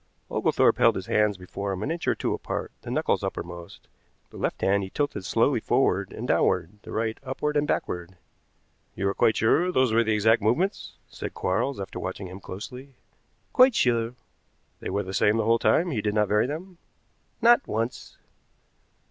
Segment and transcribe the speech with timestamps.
[0.31, 3.87] Oglethorpe held his hands before him an inch or two apart, the knuckles uppermost.
[4.31, 8.17] The left hand he tilted slowly forward and downward; the right upward and backward.
[8.95, 12.39] "You are quite sure that those were the exact movements?" said Quarles after watching him
[12.39, 12.95] closely.
[13.53, 14.15] "Quite sure."
[14.79, 15.91] "They were the same the whole time?
[15.91, 16.79] He did not vary them?"
[17.39, 18.17] "Not once."